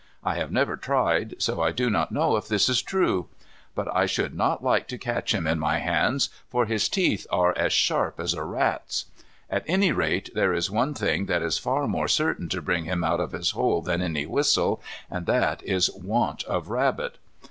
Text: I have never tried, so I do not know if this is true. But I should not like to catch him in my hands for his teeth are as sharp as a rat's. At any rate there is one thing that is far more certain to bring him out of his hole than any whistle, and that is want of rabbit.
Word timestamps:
I 0.23 0.33
have 0.33 0.51
never 0.51 0.77
tried, 0.77 1.35
so 1.37 1.61
I 1.61 1.71
do 1.71 1.87
not 1.87 2.11
know 2.11 2.35
if 2.35 2.47
this 2.47 2.69
is 2.69 2.81
true. 2.81 3.27
But 3.75 3.87
I 3.95 4.07
should 4.07 4.33
not 4.33 4.63
like 4.63 4.87
to 4.87 4.97
catch 4.97 5.31
him 5.31 5.45
in 5.45 5.59
my 5.59 5.77
hands 5.77 6.31
for 6.49 6.65
his 6.65 6.89
teeth 6.89 7.27
are 7.29 7.55
as 7.55 7.71
sharp 7.71 8.19
as 8.19 8.33
a 8.33 8.43
rat's. 8.43 9.05
At 9.47 9.63
any 9.67 9.91
rate 9.91 10.31
there 10.33 10.53
is 10.55 10.71
one 10.71 10.95
thing 10.95 11.27
that 11.27 11.43
is 11.43 11.59
far 11.59 11.85
more 11.87 12.07
certain 12.07 12.49
to 12.49 12.63
bring 12.63 12.85
him 12.85 13.03
out 13.03 13.19
of 13.19 13.31
his 13.31 13.51
hole 13.51 13.83
than 13.83 14.01
any 14.01 14.25
whistle, 14.25 14.81
and 15.07 15.27
that 15.27 15.61
is 15.61 15.93
want 15.93 16.43
of 16.45 16.71
rabbit. 16.71 17.19